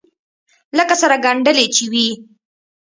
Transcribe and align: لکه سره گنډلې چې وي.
لکه 0.77 0.95
سره 1.01 1.15
گنډلې 1.25 1.65
چې 1.75 1.83
وي. 1.91 2.07